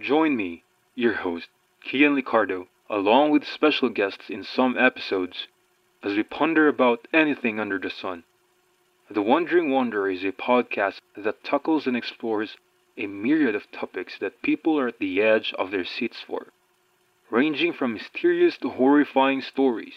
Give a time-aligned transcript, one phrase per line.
[0.00, 0.62] Join me,
[0.94, 1.48] your host,
[1.84, 5.48] Kian Licardo, along with special guests in some episodes,
[6.04, 8.22] as we ponder about anything under the sun.
[9.10, 12.56] The Wondering Wanderer is a podcast that tackles and explores
[12.96, 16.52] a myriad of topics that people are at the edge of their seats for,
[17.28, 19.96] ranging from mysterious to horrifying stories,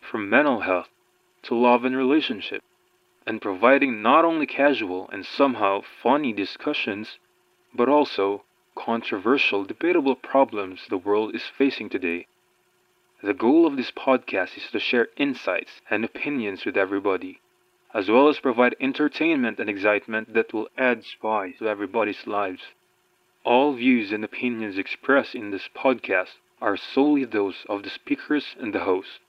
[0.00, 0.88] from mental health
[1.42, 2.64] to love and relationship,
[3.28, 7.20] and providing not only casual and somehow funny discussions,
[7.72, 8.42] but also
[8.76, 12.26] controversial, debatable problems the world is facing today.
[13.22, 17.40] The goal of this podcast is to share insights and opinions with everybody,
[17.92, 22.62] as well as provide entertainment and excitement that will add spice to everybody's lives.
[23.44, 28.72] All views and opinions expressed in this podcast are solely those of the speakers and
[28.72, 29.20] the host.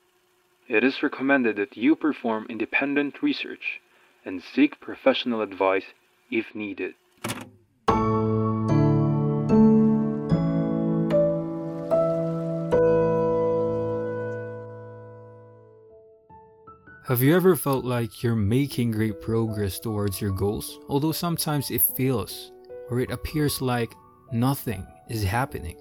[0.68, 3.80] It is recommended that you perform independent research
[4.24, 5.92] and seek professional advice
[6.30, 6.94] if needed.
[17.08, 21.82] Have you ever felt like you're making great progress towards your goals, although sometimes it
[21.96, 22.52] feels
[22.90, 23.92] or it appears like
[24.30, 25.76] nothing is happening?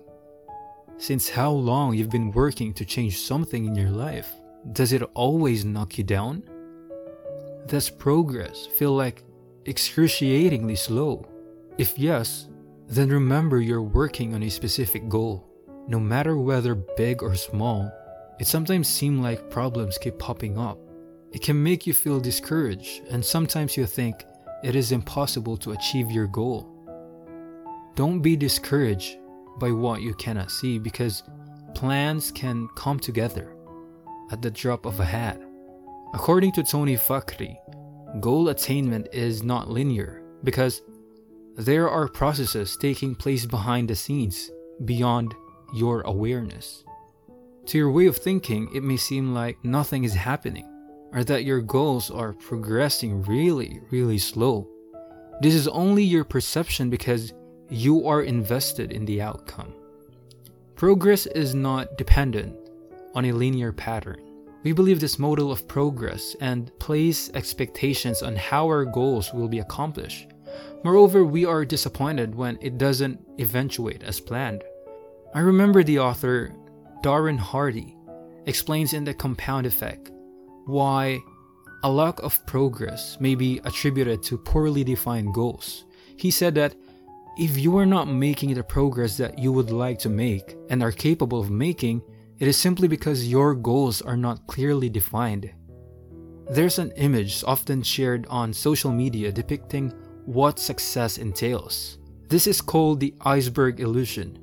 [0.97, 4.31] Since how long you've been working to change something in your life,
[4.71, 6.41] does it always knock you down?
[7.67, 9.23] Does progress feel like
[9.67, 11.29] excruciatingly slow?
[11.77, 12.47] If yes,
[12.87, 15.47] then remember you're working on a specific goal.
[15.87, 17.91] No matter whether big or small,
[18.39, 20.79] it sometimes seems like problems keep popping up
[21.31, 24.25] it can make you feel discouraged, and sometimes you think
[24.63, 26.67] it is impossible to achieve your goal.
[27.95, 29.17] Don't be discouraged
[29.57, 31.23] by what you cannot see because
[31.73, 33.55] plans can come together
[34.31, 35.41] at the drop of a hat.
[36.13, 37.55] According to Tony Fahkry,
[38.19, 40.81] goal attainment is not linear because
[41.55, 44.51] there are processes taking place behind the scenes
[44.83, 45.33] beyond
[45.73, 46.83] your awareness.
[47.67, 50.67] To your way of thinking, it may seem like nothing is happening
[51.13, 54.67] or that your goals are progressing really, really slow.
[55.41, 57.33] This is only your perception because
[57.69, 59.73] you are invested in the outcome.
[60.75, 62.55] Progress is not dependent
[63.13, 64.21] on a linear pattern.
[64.63, 69.59] We believe this model of progress and place expectations on how our goals will be
[69.59, 70.27] accomplished.
[70.83, 74.63] Moreover, we are disappointed when it doesn't eventuate as planned.
[75.33, 76.53] I remember the author
[77.03, 77.95] Darren Hardy
[78.45, 80.11] explains in The Compound Effect
[80.65, 81.19] why
[81.83, 85.85] a lack of progress may be attributed to poorly defined goals.
[86.17, 86.75] He said that
[87.37, 90.91] if you are not making the progress that you would like to make and are
[90.91, 92.03] capable of making,
[92.39, 95.51] it is simply because your goals are not clearly defined.
[96.49, 99.89] There's an image often shared on social media depicting
[100.25, 101.97] what success entails.
[102.27, 104.37] This is called the iceberg illusion.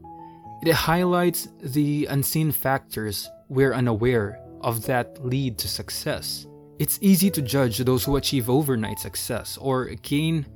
[0.62, 6.46] It highlights the unseen factors we're unaware of that lead to success.
[6.78, 10.46] It's easy to judge those who achieve overnight success or gain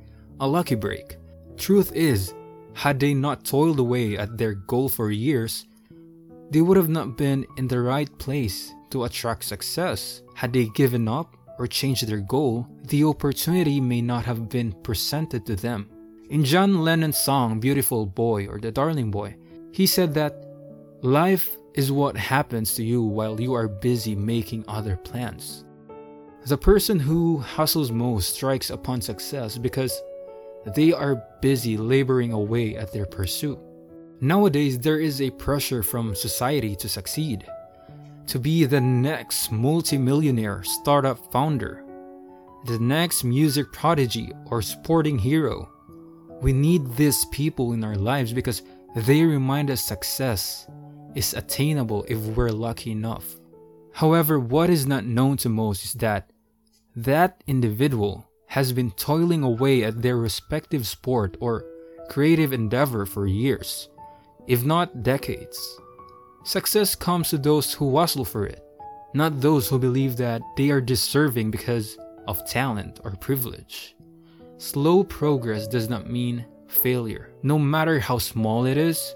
[0.41, 1.17] a lucky break.
[1.57, 2.35] Truth is,
[2.75, 5.67] had they not toiled away at their goal for years,
[6.51, 10.23] they would have not been in the right place to attract success.
[10.35, 15.47] Had they given up or changed their goal, the opportunity may not have been presented
[15.47, 15.89] to them.
[16.31, 19.37] In John Lennon's song Beautiful Boy or The Darling Boy,
[19.73, 20.47] he said that
[21.03, 25.65] life is what happens to you while you are busy making other plans.
[26.47, 30.03] The person who hustles most strikes upon success because
[30.75, 33.59] they are busy laboring away at their pursuit.
[34.21, 37.45] Nowadays, there is a pressure from society to succeed,
[38.27, 41.85] to be the next multimillionaire startup founder,
[42.67, 45.69] the next music prodigy or sporting hero.
[46.41, 48.63] We need these people in our lives because
[48.95, 50.67] they remind us success
[51.15, 53.39] is attainable if we're lucky enough.
[53.93, 56.31] However, what is not known to most is that
[56.97, 61.65] that individual has been toiling away at their respective sport or
[62.09, 63.89] creative endeavor for years,
[64.47, 65.59] if not decades.
[66.45, 68.63] Success comes to those who hustle for it,
[69.15, 71.97] not those who believe that they are deserving because
[72.27, 73.95] of talent or privilege.
[74.59, 77.31] Slow progress does not mean failure.
[77.43, 79.15] No matter how small it is,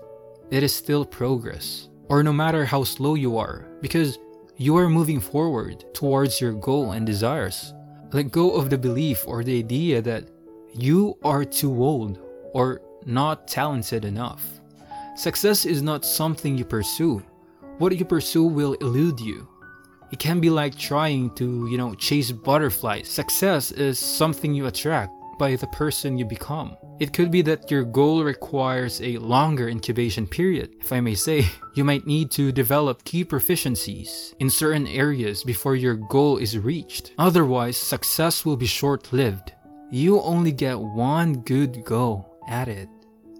[0.51, 1.89] it is still progress.
[2.09, 4.19] Or no matter how slow you are, because
[4.57, 7.75] you are moving forward towards your goal and desires.
[8.13, 10.31] Let go of the belief or the idea that
[10.73, 12.21] you are too old
[12.55, 14.61] or not talented enough.
[15.17, 17.23] Success is not something you pursue.
[17.79, 19.49] What you pursue will elude you.
[20.13, 23.09] It can be like trying to, you know, chase butterflies.
[23.09, 26.77] Success is something you attract by the person you become.
[26.99, 30.77] It could be that your goal requires a longer incubation period.
[30.81, 35.77] If I may say, you might need to develop key proficiencies in certain areas before
[35.77, 37.13] your goal is reached.
[37.19, 39.53] Otherwise, success will be short lived.
[39.91, 42.89] You only get one good go at it.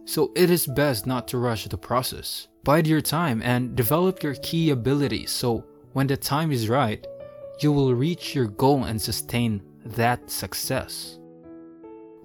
[0.05, 2.49] So it is best not to rush the process.
[2.63, 5.65] Bide your time and develop your key abilities so
[5.95, 7.07] when the time is right,
[7.61, 11.19] you will reach your goal and sustain that success.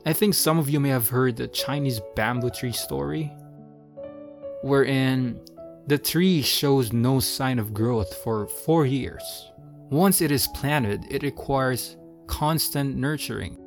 [0.04, 3.32] I think some of you may have heard the Chinese bamboo tree story,
[4.64, 5.40] wherein
[5.86, 9.52] the tree shows no sign of growth for four years.
[9.92, 13.58] Once it is planted, it requires constant nurturing,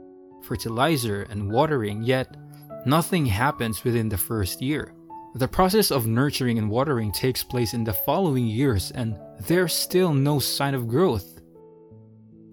[0.42, 2.36] fertilizer, and watering, yet
[2.84, 4.92] nothing happens within the first year.
[5.36, 10.12] The process of nurturing and watering takes place in the following years, and there's still
[10.12, 11.33] no sign of growth.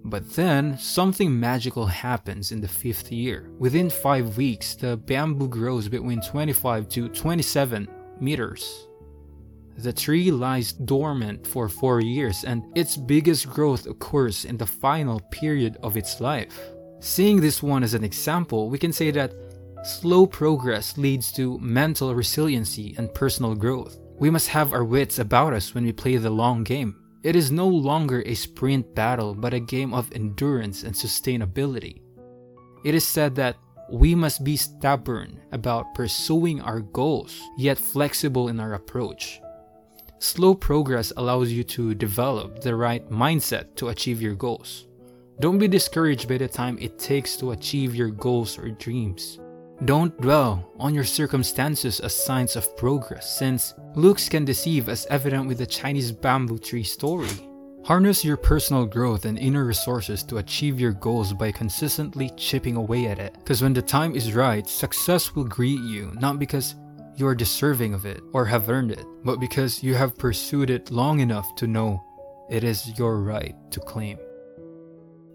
[0.04, 3.50] But then, something magical happens in the fifth year.
[3.60, 7.88] Within 5 weeks, the bamboo grows between 25 to 27
[8.20, 8.88] meters.
[9.78, 15.20] The tree lies dormant for 4 years and its biggest growth occurs in the final
[15.32, 16.60] period of its life.
[17.00, 19.34] Seeing this one as an example, we can say that
[19.84, 23.98] slow progress leads to mental resiliency and personal growth.
[24.20, 27.01] We must have our wits about us when we play the long game.
[27.24, 32.02] It is no longer a sprint battle, but a game of endurance and sustainability.
[32.84, 33.58] It is said that
[33.92, 39.40] we must be stubborn about pursuing our goals, yet flexible in our approach.
[40.18, 44.88] Slow progress allows you to develop the right mindset to achieve your goals.
[45.40, 49.40] Don't be discouraged by the time it takes to achieve your goals or dreams.
[49.86, 55.48] Don't dwell on your circumstances as signs of progress, since looks can deceive as evident
[55.48, 57.50] with the Chinese bamboo tree story.
[57.84, 63.08] Harness your personal growth and inner resources to achieve your goals by consistently chipping away
[63.08, 63.34] at it.
[63.40, 66.76] Because when the time is right, success will greet you, not because
[67.16, 70.92] you are deserving of it or have earned it, but because you have pursued it
[70.92, 72.04] long enough to know
[72.52, 74.20] it is your right to claim.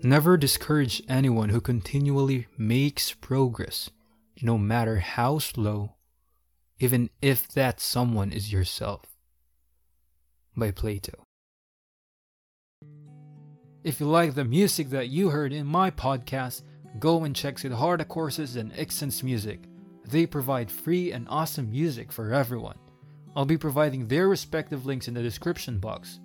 [0.05, 3.91] Never discourage anyone who continually makes progress
[4.43, 5.95] no matter how slow,
[6.79, 9.03] even if that someone is yourself.
[10.57, 11.25] By Plato.
[13.85, 16.63] If you like the music that you heard in my podcast,
[16.99, 19.61] go and check Siddhartha Corsus and Ikson's Music.
[20.09, 22.79] They provide free and awesome music for everyone.
[23.37, 26.21] I'll be providing their respective links in the description box.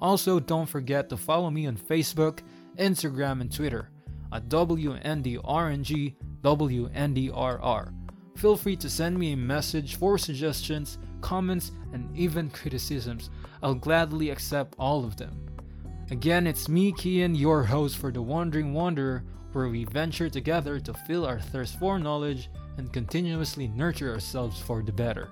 [0.00, 2.40] Also, don't forget to follow me on Facebook,
[2.76, 3.90] Instagram, and Twitter
[4.32, 6.14] at WNDRNG
[6.46, 7.92] WNDRR.
[8.36, 13.30] Feel free to send me a message for suggestions, comments, and even criticisms.
[13.64, 15.44] I'll gladly accept all of them.
[16.12, 20.94] Again, it's me, Kian, your host for The Wondering Wanderer, where we venture together to
[20.94, 22.48] fill our thirst for knowledge
[22.78, 25.30] and continuously nurture ourselves for the better.